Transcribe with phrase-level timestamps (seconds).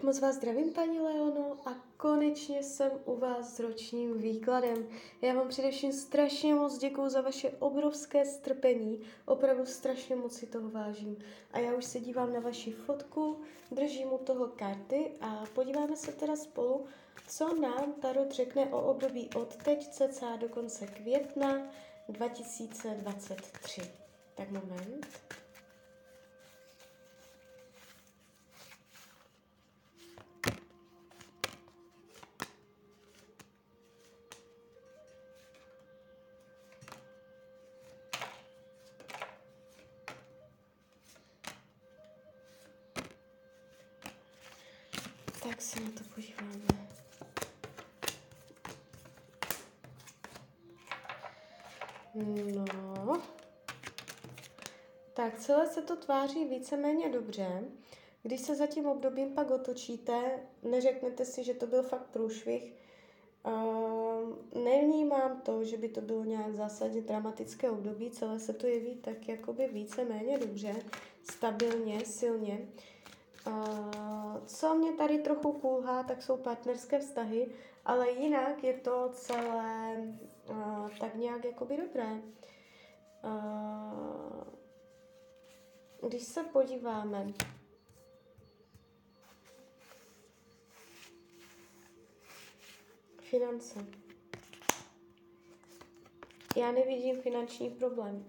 [0.00, 4.88] Tak moc vás zdravím, paní Leono, a konečně jsem u vás s ročním výkladem.
[5.22, 10.70] Já vám především strašně moc děkuji za vaše obrovské strpení, opravdu strašně moc si toho
[10.70, 11.16] vážím.
[11.52, 13.40] A já už se dívám na vaši fotku,
[13.70, 16.84] držím u toho karty a podíváme se teda spolu,
[17.28, 21.62] co nám Tarot řekne o období od teď cca do konce května
[22.08, 23.82] 2023.
[24.34, 25.06] Tak moment.
[45.60, 46.64] Tak se na to podíváme.
[52.54, 53.22] No.
[55.14, 57.64] Tak celé se to tváří víceméně dobře.
[58.22, 62.74] Když se za tím obdobím pak otočíte, neřeknete si, že to byl fakt průšvih.
[63.46, 68.94] Uh, nevnímám to, že by to bylo nějak zásadně dramatické období, celé se to jeví
[68.94, 70.76] tak jakoby víceméně dobře,
[71.22, 72.68] stabilně, silně.
[74.46, 79.96] Co mě tady trochu kulhá, tak jsou partnerské vztahy, ale jinak je to celé
[81.00, 82.22] tak nějak jakoby dobré.
[86.08, 87.26] Když se podíváme,
[93.20, 93.86] finance.
[96.56, 98.24] Já nevidím finanční problém.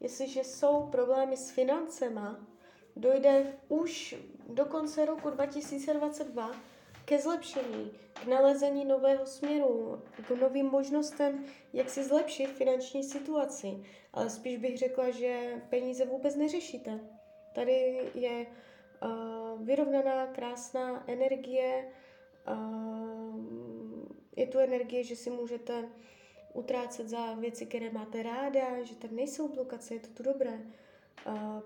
[0.00, 2.46] Jestliže jsou problémy s financema,
[2.96, 4.16] dojde už
[4.48, 6.50] do konce roku 2022
[7.04, 13.84] ke zlepšení, k nalezení nového směru, k novým možnostem, jak si zlepšit finanční situaci.
[14.12, 17.00] Ale spíš bych řekla, že peníze vůbec neřešíte.
[17.52, 21.88] Tady je uh, vyrovnaná, krásná energie.
[22.48, 23.40] Uh,
[24.36, 25.88] je tu energie, že si můžete
[26.54, 30.60] utrácet za věci, které máte ráda, že tady nejsou blokace, je to tu dobré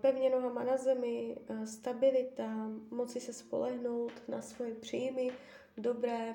[0.00, 5.30] pevně nohama na zemi, stabilita, moci se spolehnout na svoje příjmy,
[5.76, 6.34] dobré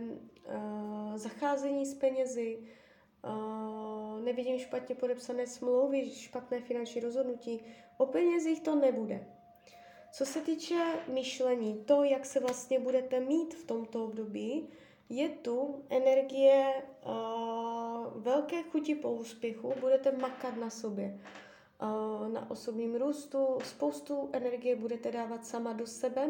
[1.16, 2.59] zacházení s penězi,
[4.23, 7.62] nevidím špatně podepsané smlouvy, špatné finanční rozhodnutí.
[7.97, 9.28] O penězích to nebude.
[10.12, 14.69] Co se týče myšlení, to, jak se vlastně budete mít v tomto období,
[15.09, 21.19] je tu energie uh, velké chuti po úspěchu, budete makat na sobě
[22.33, 26.29] na osobním růstu, spoustu energie budete dávat sama do sebe.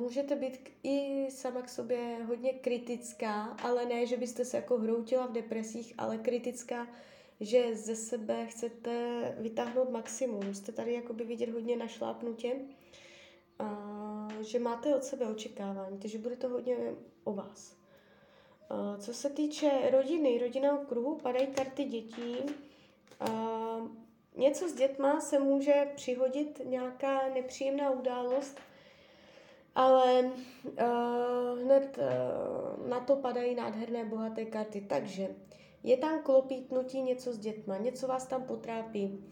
[0.00, 5.26] Můžete být i sama k sobě hodně kritická, ale ne, že byste se jako hroutila
[5.26, 6.88] v depresích, ale kritická,
[7.40, 10.54] že ze sebe chcete vytáhnout maximum.
[10.54, 12.56] Jste tady jakoby vidět hodně na šlápnutě,
[14.40, 16.76] že máte od sebe očekávání, takže bude to hodně
[17.24, 17.76] o vás.
[18.98, 22.36] Co se týče rodiny, rodinného kruhu, padají karty dětí,
[24.36, 28.60] Něco s dětma se může přihodit, nějaká nepříjemná událost,
[29.74, 34.80] ale uh, hned uh, na to padají nádherné, bohaté karty.
[34.80, 35.28] Takže
[35.82, 39.24] je tam klopítnutí něco s dětma, něco vás tam potrápí,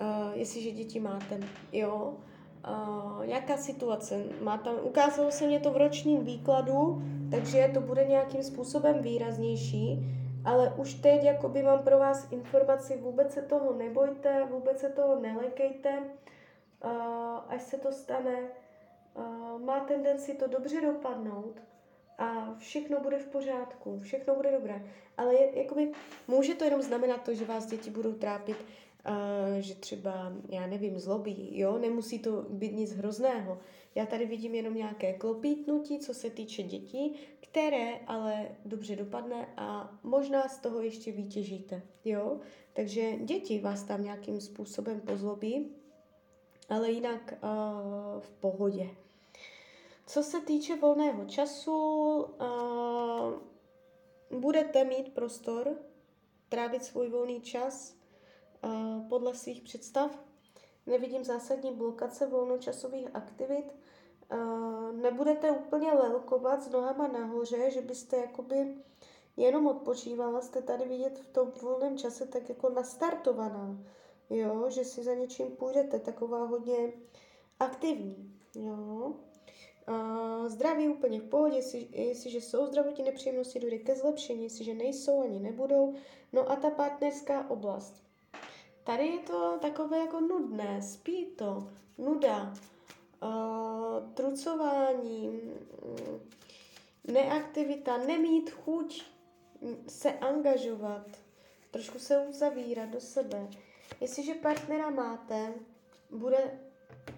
[0.00, 1.40] uh, jestliže děti máte,
[1.72, 2.16] jo.
[2.68, 4.24] Uh, nějaká situace.
[4.40, 9.98] Má tam, ukázalo se mě to v ročním výkladu, takže to bude nějakým způsobem výraznější
[10.44, 15.20] ale už teď jakoby mám pro vás informaci, vůbec se toho nebojte, vůbec se toho
[15.20, 15.98] nelekejte,
[16.84, 16.90] uh,
[17.48, 18.38] až se to stane,
[19.14, 21.60] uh, má tendenci to dobře dopadnout
[22.18, 24.82] a všechno bude v pořádku, všechno bude dobré.
[25.16, 25.92] Ale je, jakoby,
[26.28, 28.56] může to jenom znamenat to, že vás děti budou trápit,
[29.60, 33.58] že třeba, já nevím, zlobí, jo, nemusí to být nic hrozného.
[33.94, 39.98] Já tady vidím jenom nějaké klopítnutí, co se týče dětí, které ale dobře dopadne a
[40.02, 42.40] možná z toho ještě vytěžíte, jo.
[42.72, 45.70] Takže děti vás tam nějakým způsobem pozlobí,
[46.68, 48.90] ale jinak uh, v pohodě.
[50.06, 51.72] Co se týče volného času,
[52.22, 53.32] uh,
[54.40, 55.76] budete mít prostor
[56.48, 58.01] trávit svůj volný čas
[59.08, 60.24] podle svých představ.
[60.86, 63.74] Nevidím zásadní blokace volnočasových aktivit.
[64.92, 68.74] Nebudete úplně lelkovat s nohama nahoře, že byste jakoby
[69.36, 73.78] jenom odpočívala, jste tady vidět v tom volném čase tak jako nastartovaná,
[74.30, 76.92] jo, že si za něčím půjdete, taková hodně
[77.60, 79.14] aktivní, jo.
[80.46, 85.40] Zdraví úplně v pohodě, jestli, jestliže jsou zdravotní nepříjemnosti, dojde ke zlepšení, jestliže nejsou, ani
[85.40, 85.94] nebudou.
[86.32, 88.01] No a ta partnerská oblast.
[88.84, 91.68] Tady je to takové jako nudné, spí to,
[91.98, 92.54] nuda.
[93.22, 96.30] uh, trucování, mm,
[97.04, 99.04] neaktivita, nemít chuť
[99.88, 101.06] se angažovat,
[101.70, 103.48] trošku se uzavírat do sebe.
[104.00, 105.54] Jestliže partnera máte,
[106.10, 106.60] bude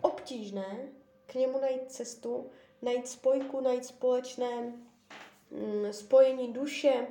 [0.00, 0.88] obtížné
[1.26, 2.50] k němu najít cestu,
[2.82, 4.72] najít spojku, najít společné
[5.50, 7.06] mm, spojení duše,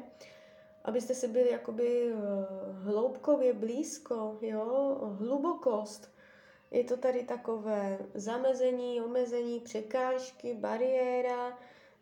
[0.83, 2.19] abyste si byli jakoby uh,
[2.83, 6.13] hloubkově blízko, jo, hlubokost.
[6.71, 11.57] Je to tady takové zamezení, omezení, překážky, bariéra,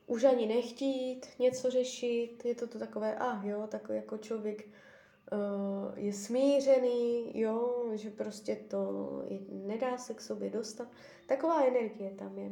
[0.07, 6.00] už ani nechtít něco řešit, je to to takové, ah jo, takový jako člověk uh,
[6.00, 10.88] je smířený, jo, že prostě to je, nedá se k sobě dostat.
[11.28, 12.51] Taková energie tam je.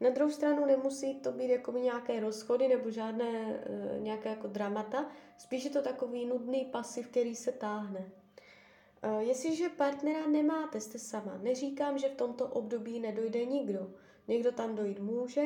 [0.00, 5.10] Na druhou stranu nemusí to být jako nějaké rozchody nebo žádné uh, nějaké jako dramata,
[5.38, 8.10] spíš je to takový nudný pasiv, který se táhne.
[9.04, 11.38] Uh, jestliže partnera nemáte, jste sama.
[11.42, 13.90] Neříkám, že v tomto období nedojde nikdo.
[14.28, 15.44] Někdo tam dojít může,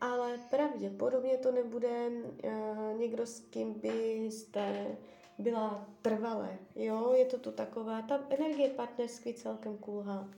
[0.00, 4.96] ale pravděpodobně to nebude uh, někdo, s kým byste
[5.38, 6.58] byla trvalé.
[6.76, 10.28] Jo, je to tu taková, ta energie partnerství celkem kulhá.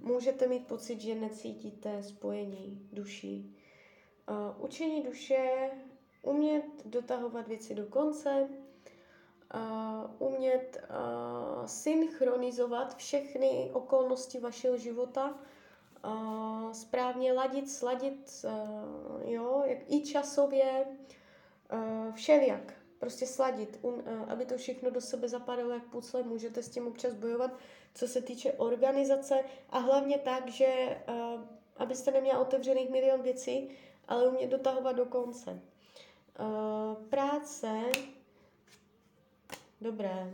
[0.00, 3.56] Můžete mít pocit, že necítíte spojení duší.
[4.58, 5.70] Učení duše,
[6.22, 8.48] umět dotahovat věci do konce,
[10.18, 10.82] umět
[11.66, 15.38] synchronizovat všechny okolnosti vašeho života,
[16.72, 18.44] správně ladit, sladit,
[19.24, 20.86] jo, jak i časově,
[22.14, 26.86] všelijak, prostě sladit, um, aby to všechno do sebe zapadalo jak pucle, můžete s tím
[26.86, 27.50] občas bojovat,
[27.94, 31.40] co se týče organizace a hlavně tak, že uh,
[31.76, 33.70] abyste neměla otevřených milion věcí,
[34.08, 35.60] ale umět dotahovat do konce.
[36.40, 37.82] Uh, práce,
[39.80, 40.32] dobré,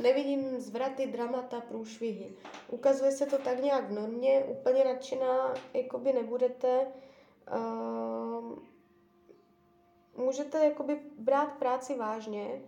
[0.00, 2.32] Nevidím zvraty, dramata, průšvihy.
[2.68, 6.86] Ukazuje se to tak nějak v normě, úplně nadšená jakoby nebudete.
[7.54, 8.58] Uh,
[10.16, 12.62] můžete jakoby brát práci vážně,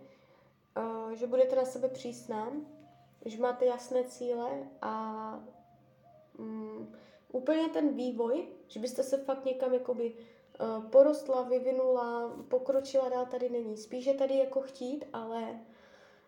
[0.77, 2.51] uh, že budete na sebe přísná,
[3.25, 4.49] že máte jasné cíle
[4.81, 5.43] a
[6.37, 6.95] um,
[7.31, 13.49] úplně ten vývoj, že byste se fakt někam jakoby uh, porostla, vyvinula, pokročila dál tady
[13.49, 13.77] není.
[13.77, 15.59] Spíš je tady jako chtít, ale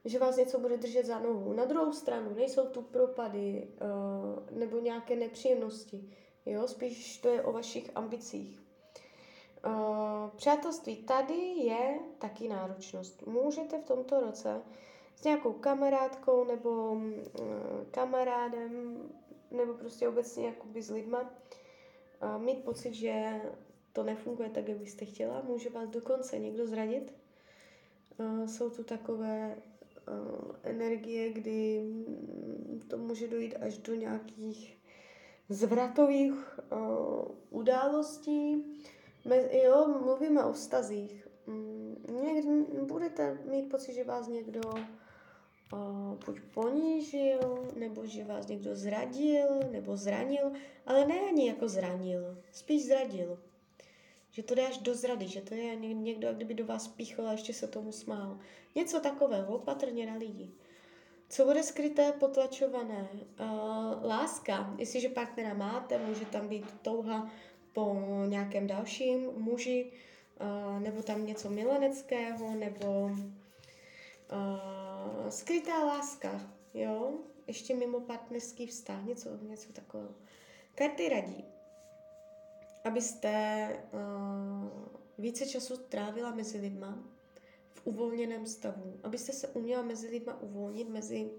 [0.06, 1.54] že vás něco bude držet za nohu.
[1.54, 6.10] Na druhou stranu nejsou tu propady uh, nebo nějaké nepříjemnosti.
[6.46, 6.68] Jo?
[6.68, 8.62] Spíš to je o vašich ambicích.
[9.66, 13.28] Uh, přátelství tady je taky náročnost.
[13.28, 14.62] Můžete v tomto roce
[15.18, 17.06] s nějakou kamarádkou nebo uh,
[17.92, 18.98] kamarádem
[19.52, 21.34] nebo prostě obecně jakoby s lidma
[22.38, 23.42] mít pocit, že
[23.94, 25.42] to nefunguje tak, jak byste chtěla.
[25.42, 27.14] Může vás dokonce někdo zradit.
[28.46, 34.78] Jsou tu takové uh, energie, kdy mm, to může dojít až do nějakých
[35.50, 38.66] zvratových uh, událostí.
[39.64, 41.28] Jo, mluvíme o vztazích.
[41.48, 44.62] Mm, někdy budete mít pocit, že vás někdo
[46.26, 50.52] buď ponížil, nebo že vás někdo zradil, nebo zranil,
[50.86, 53.38] ale ne ani jako zranil, spíš zradil
[54.38, 57.54] že to dáš do zrady, že to je někdo, kdyby do vás píchl a ještě
[57.54, 58.40] se tomu smál.
[58.76, 60.52] Něco takového, opatrně na lidi.
[61.30, 63.10] Co bude skryté, potlačované?
[63.40, 64.76] Uh, láska.
[64.78, 67.32] Jestliže partnera máte, může tam být touha
[67.74, 69.92] po nějakém dalším muži,
[70.42, 74.87] uh, nebo tam něco mileneckého, nebo uh,
[75.30, 77.14] skrytá láska, jo?
[77.48, 80.16] Ještě mimo partnerský vztah, něco, něco takového.
[80.76, 81.46] Karty radí
[82.88, 84.70] abyste uh,
[85.18, 87.04] více času trávila mezi lidma
[87.74, 91.30] v uvolněném stavu, abyste se uměla mezi lidma uvolnit, mezi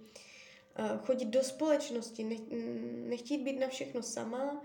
[0.78, 2.37] uh, chodit do společnosti, ne,
[3.08, 4.62] nechtít být na všechno sama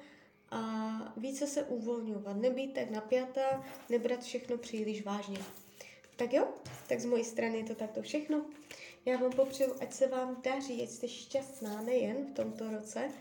[0.52, 5.40] a více se uvolňovat, nebýt tak napjatá, nebrat všechno příliš vážně.
[6.16, 6.48] Tak jo,
[6.88, 8.46] tak z mojí strany je to takto všechno.
[9.06, 13.12] Já vám popřeju, ať se vám daří, ať jste šťastná nejen v tomto roce.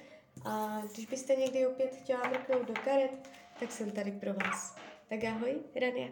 [0.45, 3.31] A když byste někdy opět chtěla mrknout do karet,
[3.61, 4.77] tak jsem tady pro vás.
[5.09, 6.09] Tak ahoj, Rania.